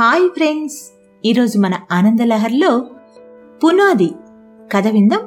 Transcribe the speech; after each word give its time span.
Hi 0.00 0.28
friends. 0.28 0.92
ఈరోజు 1.24 1.58
మన 1.58 1.74
ఆనందలహర్లో 1.92 2.84
పునాది 3.64 4.10
కథ 4.72 4.86
విందాం. 4.86 5.20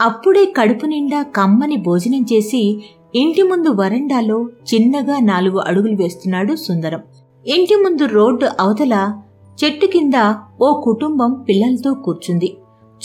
అప్పుడే 0.00 0.44
కడుపు 0.44 0.86
నిండా 0.86 1.22
కమ్మని 1.22 1.76
భోజనం 1.76 2.26
చేసి 2.32 2.84
ఇంటి 3.14 3.42
ముందు 3.42 3.68
వరండాలో 3.68 4.48
చిన్నగా 4.74 5.18
నాలుగు 5.20 5.58
అడుగులు 5.58 5.96
వేస్తున్నాడు 5.96 6.54
సుందరం. 6.54 7.00
ఇంటి 7.46 7.74
ముందు 7.74 8.04
రోడ్డు 8.04 8.46
అవతల 8.60 9.20
చెట్టు 9.64 9.86
కింద 9.86 10.34
ఓ 10.60 10.80
కుటుంబం 10.80 11.44
పిల్లలతో 11.48 11.94
కూర్చుంది. 11.94 12.56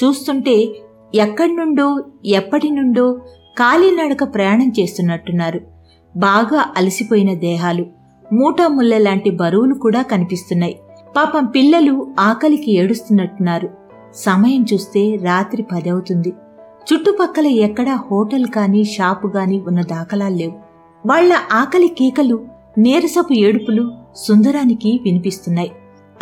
చూస్తుంటే 0.03 0.81
ఎక్కడి 1.15 1.55
నుండో 1.55 2.03
ఎప్పటి 2.25 2.69
నుండో 2.69 3.21
కాలినడక 3.59 4.33
ప్రయాణం 4.33 4.71
చేస్తున్నట్టున్నారు. 4.79 5.61
బాగా 6.15 6.73
అలసిపోయిన 6.77 7.33
దేహాలు. 7.33 7.85
మూటా 8.33 8.67
ముళ్ళ 8.67 8.97
లాంటి 8.97 9.29
బరువులు 9.29 9.73
కూడా 9.73 10.01
కనిపిస్తున్నాయి. 10.01 10.79
పాపం 11.17 11.45
పిల్లలు 11.45 12.07
ఆకలికి 12.19 12.71
ఏడుస్తున్నట్టున్నారు. 12.71 13.69
సమయం 14.15 14.65
చూస్తే 14.73 15.15
రాత్రి 15.15 15.65
పదవుతుంది. 15.71 16.33
చుట్టుపక్కల 16.89 17.47
ఎక్కడా 17.47 17.95
హోటల్ 18.11 18.45
కానీ 18.45 18.83
షాపు 18.83 19.27
గాని 19.27 19.59
ఉన్న 19.67 19.81
దాఖలాలు 19.81 20.35
లేవు. 20.35 20.53
వాళ్ళ 21.05 21.33
ఆకలి 21.53 21.87
కేకలు 21.87 22.45
నీరసపు 22.77 23.33
ఏడుపులు 23.33 23.91
సుందరానికి 24.15 24.99
వినిపిస్తున్నాయి. 25.03 25.71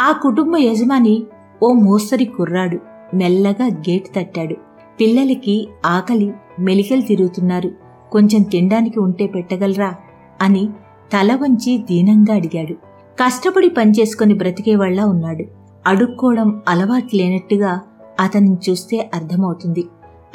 ఆ 0.01 0.11
కుటుంబ 0.11 0.57
యజమాని 0.57 1.23
ఓ 1.63 1.71
మోస్తరి 1.73 2.25
కుర్రాడు 2.25 2.77
మెల్లగా 3.13 3.65
గేటు 3.65 4.19
తట్టాడు. 4.19 4.55
పిల్లలకి 5.01 5.67
ఆకలి 5.85 6.33
మెలికలు 6.59 7.01
తిరుగుతున్నారు. 7.01 7.71
కొంచెం 8.11 8.41
తినడానికి 8.41 8.99
ఉంటే 8.99 9.27
పెట్టగలరా 9.27 9.95
అని 10.41 10.69
తల 11.13 11.35
వంచి 11.35 11.77
దీనంగా 11.77 12.35
అడిగాడు. 12.35 12.86
కష్టపడి 13.23 13.69
పనిచేసుకుని 13.69 14.33
బ్రతికేవాళ్ళా 14.33 15.05
ఉన్నాడు. 15.05 15.43
అడుక్కోవడం 15.87 16.61
అలవాటు 16.67 17.15
లేనట్టుగా 17.15 17.79
అతన్ని 18.19 18.57
చూస్తే 18.69 19.09
అర్థమవుతుంది. 19.13 19.83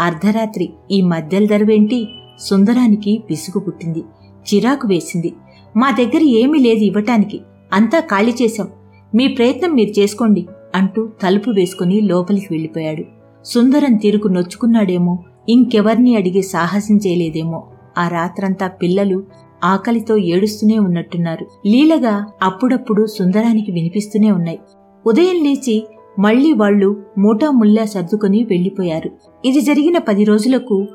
అర్ధరాత్రి 0.00 0.72
ఈ 0.90 1.00
మధ్యల 1.00 1.46
ధరవేంటి 1.46 2.08
సుందరానికి 2.38 3.22
విసుగు 3.30 3.60
పుట్టింది. 3.60 3.98
చిరాకు 4.54 4.88
వేసింది. 4.88 5.34
మా 5.76 5.90
దగ్గర 5.90 6.22
ఏమీ 6.22 6.58
లేదు 6.58 6.78
ఇవ్వటానికి. 6.78 7.40
అంతా 7.72 8.00
ఖాళీ 8.00 8.34
చేశాం. 8.42 8.68
మీ 9.14 9.28
ప్రయత్నం 9.28 9.74
మీరు 9.74 10.00
చేసుకోండి 10.00 10.46
అంటూ 10.74 11.10
తలుపు 11.22 11.50
వేసుకుని 11.50 12.00
లోపలికి 12.00 12.48
వెళ్ళిపోయాడు. 12.50 13.04
సుందరం 13.44 13.94
తిరుగు 13.94 14.28
నొచ్చుకున్నాడేమో 14.28 15.18
ఇంకెవర్ని 15.48 16.16
అడిగే 16.16 16.42
సాహసం 16.42 16.96
చేయలేదేమో. 16.96 17.64
ఆ 17.98 18.08
రాత్రంతా 18.08 18.66
పిల్లలు 18.68 19.24
ఆకలితో 19.64 20.16
ఏడుస్తూనే 20.16 20.78
ఉన్నట్టున్నారు. 20.78 21.46
లీలగా 21.66 22.26
అప్పుడప్పుడు 22.42 23.06
సుందరానికి 23.06 23.72
వినిపిస్తూనే 23.72 24.30
ఉన్నాయి. 24.30 24.58
ఉదయం 25.06 25.44
లేచి 25.44 25.86
మళ్ళీ 26.18 26.52
వాళ్ళు 26.52 26.96
మూటా 27.18 27.50
ముల్లా 27.50 27.84
సర్దుకుని 27.84 28.46
వెళ్ళిపోయారు 28.50 29.10
ఇది 29.44 29.60
జరిగిన 29.60 29.98
పది 29.98 30.24
రోజులకు 30.24 30.86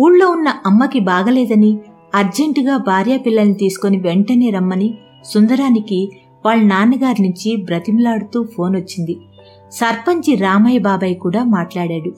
ఊళ్ళో 0.00 0.30
ఉన్న 0.30 0.48
అమ్మకి 0.66 1.00
బాగలేదని 1.00 1.78
అర్జెంటుగా 2.14 2.76
భార్యా 2.76 3.16
పిల్లల్ని 3.16 3.54
తీసుకుని 3.54 3.98
వెంటనే 3.98 4.50
రమ్మని 4.50 4.98
సుందరానికి 5.24 6.10
వాళ్ళ 6.46 6.62
నాన్నగారి 6.62 7.22
నుంచి 7.22 7.56
బ్రతిమలాడుతూ 7.56 8.44
ఫోన్ 8.56 8.76
వచ్చింది. 8.76 9.16
సర్పంచి 9.70 10.34
రామయ్య 10.34 10.78
బాబాయ్ 10.78 11.16
కూడా 11.16 11.44
మాట్లాడాడు. 11.44 12.10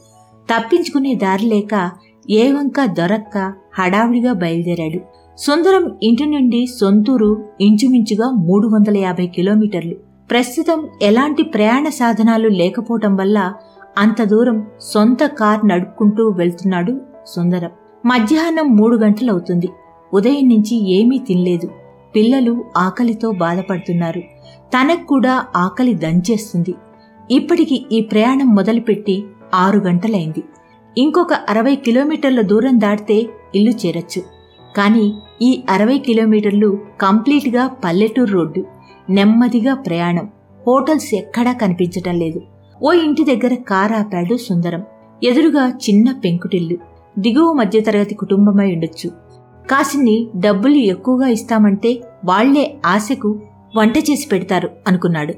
తప్పించుకునే 0.50 1.14
దారి 1.14 1.47
లేక 1.47 1.91
ఏ 2.30 2.53
వంక 2.53 2.84
దొరక్క 2.84 3.53
హడావుడిగా 3.78 4.33
బయలుదేరాడు. 4.33 5.22
సుందరం 5.38 5.98
ఇంటి 6.02 6.27
నుండి 6.27 6.66
సొంతూరు 6.66 7.44
ఇంచుమించుగా 7.61 8.30
మూడు 8.30 8.69
వందల 8.69 8.97
యాభై 8.97 9.27
కిలోమీటర్లు. 9.27 9.94
ప్రస్తుతం 10.30 10.89
ఎలాంటి 11.02 11.42
ప్రయాణ 11.42 11.89
సాధనాలు 11.89 12.48
లేకపోవటం 12.48 13.16
వల్ల 13.16 13.52
అంత 13.98 14.22
దూరం 14.22 14.66
సొంత 14.80 15.24
కార్ 15.24 15.69
నడుపుకుంటూ 15.69 16.28
వెళ్తున్నాడు 16.28 17.00
సుందరం. 17.27 17.70
మధ్యాహ్నం 18.07 18.77
మూడు 18.77 18.96
గంటలవుతుంది. 18.96 19.68
ఉదయం 20.14 20.48
నుంచి 20.48 20.92
ఏమీ 20.92 21.18
తినలేదు. 21.18 21.68
పిల్లలు 22.17 22.64
ఆకలితో 22.77 23.30
బాధపడుతున్నారు. 23.30 24.20
తనకు 24.74 25.07
కూడా 25.07 25.45
ఆకలి 25.57 25.95
దంచేస్తుంది. 25.95 26.74
ఇప్పటికి 27.30 27.86
ఈ 27.92 28.01
ప్రయాణం 28.01 28.55
మొదలుపెట్టి 28.55 29.24
ఆరు 29.55 29.78
గంటలైంది. 29.78 30.42
ఇంకొక 30.98 31.33
అరవై 31.48 31.77
కిలోమీటర్ల 31.77 32.40
దూరం 32.40 32.80
దాటితే 32.80 33.27
ఇల్లు 33.55 33.70
చేరొచ్చు. 33.70 34.42
కానీ 34.77 35.12
ఈ 35.42 35.62
అరవై 35.70 35.98
కిలోమీటర్లు 35.98 36.78
కంప్లీట్గా 37.00 37.66
పల్లెటూరు 37.66 38.33
రోడ్డు. 38.33 38.64
నెమ్మదిగా 39.10 39.74
ప్రయాణం. 39.74 40.28
హోటల్స్ 40.66 41.14
ఎక్కడా 41.14 41.52
కనిపించటం 41.52 42.18
లేదు. 42.18 42.42
ఓ 42.83 42.92
ఇంటి 42.92 43.24
దగ్గర 43.24 43.55
కారు 43.55 43.94
ఆపాడు 43.94 44.36
సుందరం. 44.36 44.83
ఎదురుగా 45.22 45.68
చిన్న 45.68 46.12
పెంకుటిల్లు. 46.24 46.78
దిగువ 47.18 47.52
మధ్యతరగతి 47.52 48.14
కుటుంబమై 48.14 48.72
ఉండొచ్చు. 48.72 49.10
కాసిన్ని 49.70 50.28
డబ్బులు 50.36 50.74
ఎక్కువగా 50.74 51.28
ఇస్తామంటే 51.28 52.00
వాళ్ళే 52.24 52.77
ఆశకు 52.86 53.40
వంట 53.77 53.98
చేసి 53.98 54.28
పెడతారు 54.28 54.70
అనుకున్నాడు. 54.89 55.34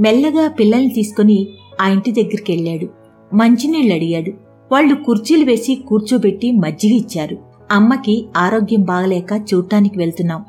మెల్లగా 0.00 0.48
పిల్లల్ని 0.48 0.88
తీసుకుని 0.88 1.48
ఆ 1.80 1.88
ఇంటి 1.88 2.12
దగ్గరికి 2.12 2.52
వెళ్ళాడు. 2.52 2.88
మంచినీళ్ళు 3.34 3.94
అడిగాడు. 3.94 4.30
వాళ్ళు 4.72 4.94
కుర్చీలు 4.94 5.44
వేసి 5.44 5.74
కూర్చోబెట్టి 5.74 6.52
మజ్జిగ 6.52 6.96
ఇచ్చారు. 6.96 7.53
అమ్మకి 7.72 8.28
ఆరోగ్యం 8.36 8.82
బాగలేక 8.82 9.42
చూడటానికి 9.54 9.98
వెళ్తున్నాం. 9.98 10.44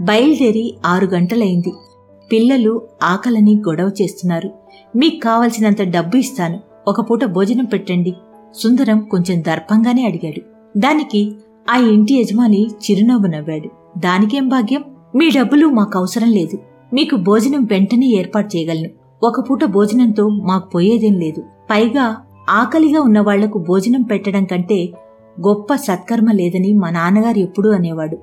బయలుదేరి 0.00 0.74
ఆరు 0.86 1.06
గంటలైంది. 1.06 1.72
పిల్లలు 2.32 2.82
ఆకలని 3.02 3.62
గొడవ 3.68 3.90
చేస్తున్నారు. 4.02 4.50
మీకు 4.96 5.20
కావలసినంత 5.24 5.82
డబ్బు 5.82 6.16
ఇస్తాను. 6.16 6.60
ఒక 6.88 7.10
పూట 7.10 7.24
భోజనం 7.24 7.64
పెట్టండి. 7.64 8.14
సుందరం 8.54 9.00
కొంచెం 9.00 9.40
దర్పంగానే 9.40 10.04
అడిగాడు. 10.06 10.40
దానికి 10.78 11.32
ఆ 11.70 11.76
ఇంటి 11.76 12.14
యజమాని 12.14 12.66
చిరునవ్వు 12.66 13.26
నవ్వాడు. 13.26 13.98
దానికేం 13.98 14.48
భాగ్యం? 14.48 14.84
మీ 15.16 15.30
డబ్బులు 15.30 15.66
మాకు 15.66 15.98
అవసరం 15.98 16.30
లేదు. 16.30 16.58
మీకు 16.92 17.16
భోజనం 17.16 17.64
వెంటనే 17.64 18.06
ఏర్పాటు 18.06 18.56
చేయగలను. 18.56 18.90
ఒక 19.22 19.50
పూట 19.50 19.64
భోజనంతో 19.64 20.28
మాకు 20.28 20.70
పోయేదేం 20.70 21.18
లేదు. 21.18 21.40
పైగా 21.40 22.16
ఆకలిగా 22.50 23.00
ఉన్న 23.00 23.20
వాళ్ళకు 23.20 23.58
భోజనం 23.58 24.02
పెట్టడం 24.02 24.44
కంటే 24.44 24.92
గొప్ప 25.46 25.74
సత్కర్మ 25.74 26.30
లేదని 26.32 26.72
మా 26.72 26.90
నాన్నగారు 26.90 27.38
ఎప్పుడూ 27.38 27.70
అనేవాడు. 27.70 28.18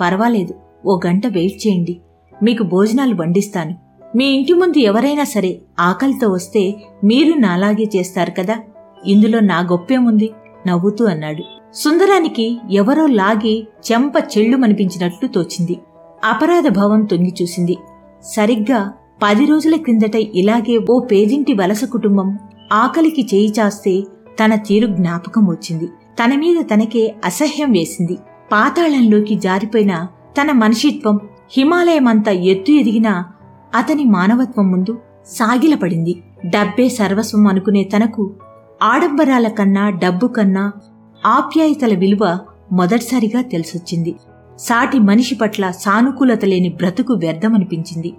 పర్వాలేదు 0.00 0.54
ఓ 0.86 1.00
గంట 1.06 1.26
వెయిట్ 1.26 1.66
చేయండి. 1.66 2.00
మీకు 2.42 2.62
భోజనాలు 2.62 3.14
వండిస్తాను. 3.14 3.76
మీ 4.16 4.24
ఇంటి 4.24 4.52
ముందు 4.52 4.78
ఎవరైనా 4.78 5.24
సరే 5.24 5.60
ఆకలితో 5.80 6.28
వస్తే 6.28 6.74
మీరు 7.04 7.38
నాలాగే 7.38 7.88
చేస్తారు 7.96 8.30
కదా? 8.30 8.56
ఇందులో 9.06 9.40
నా 9.40 9.60
గొప్పేముంది? 9.60 10.30
నవ్వుతూ 10.66 11.04
అన్నాడు. 11.04 11.42
సుందరానికి 11.74 12.60
ఎవరో 12.70 13.06
లాగి 13.06 13.66
చెంప 13.92 14.12
చెళ్ళుమనిపించినట్లు 14.16 15.28
తోచింది. 15.28 15.78
అపరాధ 16.24 16.68
భావం 16.68 17.04
తొంగి 17.04 17.34
చూసింది. 17.42 17.76
సరిగ్గా 18.22 18.92
పది 19.22 19.46
రోజుల 19.46 19.76
క్రిందట 19.76 20.14
ఇలాగే 20.16 20.78
ఓ 20.90 21.00
పేదింటి 21.00 21.52
వలస 21.52 21.84
కుటుంబం 21.84 22.38
ఆకలికి 22.72 23.26
చేయి 23.34 23.52
చాస్తే 23.60 24.02
తన 24.44 24.54
తీరు 24.54 24.86
జ్ఞాపకం 24.86 25.46
వచ్చింది. 25.46 25.88
తన 26.24 26.34
మీద 26.34 26.64
తనకే 26.74 27.14
అసహ్యం 27.24 27.72
వేసింది. 27.72 28.16
పాతాళంలోకి 28.52 29.34
జారిపోయిన 29.34 30.06
తన 30.40 30.52
మనిషిత్వం 30.52 31.18
హిమాలయమంతా 31.52 32.32
ఎత్తు 32.32 32.72
ఎదిగినా 32.72 33.24
అతని 33.74 34.04
మానవత్వం 34.04 34.72
ముందు 34.72 34.98
సాగిలపడింది. 35.26 36.22
డబ్బే 36.46 36.88
సర్వస్వం 36.88 37.46
అనుకునే 37.46 37.84
తనకు 37.84 38.34
ఆడంబరాల 38.82 39.48
కన్నా 39.48 39.90
డబ్బు 39.90 40.26
కన్నా 40.26 40.72
ఆప్యాయతల 41.26 41.94
విలువ 41.94 42.38
మొదటిసారిగా 42.72 43.42
తెలిసొచ్చింది. 43.42 44.16
సాటి 44.58 44.98
మనిషి 44.98 45.34
పట్ల 45.34 45.70
సానుకూలత 45.70 46.44
లేని 46.44 46.68
బ్రతుకు 46.68 47.14
వ్యర్థమనిపించింది. 47.14 48.14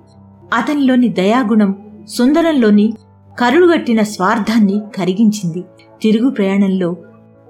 అతనిలోని 0.53 1.09
దయాగుణం 1.09 1.75
సుందరంలోని 2.09 2.93
కరుడుగట్టిన 3.39 4.01
స్వార్థాన్ని 4.01 4.81
కరిగించింది. 4.97 5.63
తిరుగు 6.01 6.29
ప్రయాణంలో 6.29 6.95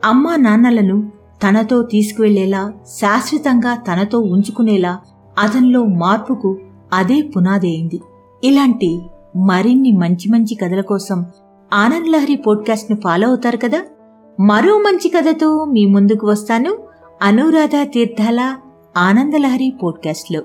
అమ్మా 0.05 0.35
నాన్నలను 0.35 1.11
తనతో 1.43 1.81
తీసుకువెళ్ళేలా 1.81 2.73
శాశ్వతంగా 2.85 3.75
తనతో 3.75 4.19
ఉంచుకునేలా 4.19 4.99
అతనిలో 5.39 5.85
మార్పుకు 5.85 6.57
అదే 6.93 7.21
పునాదైంది 7.21 8.01
ఇలాంటి 8.43 9.01
మరిన్ని 9.35 9.91
మంచి 9.91 10.31
మంచి 10.31 10.55
కథల 10.55 10.81
కోసం 10.81 11.25
ఆనంద్ 11.73 12.09
లహరి 12.09 12.35
పోడ్కాస్ట్ను 12.35 12.97
ఫాలో 13.03 13.27
అవుతారు 13.27 13.57
కదా? 13.57 13.81
మరో 14.39 14.77
మంచి 14.77 15.09
కథతో 15.09 15.65
మీ 15.65 15.85
ముందుకు 15.85 16.27
వస్తాను. 16.27 16.77
అనురాధ 17.21 17.71
తీర్థాల 17.83 18.55
ఆనందలహరి 18.97 19.73
పోడ్కాస్ట్లో. 19.83 20.41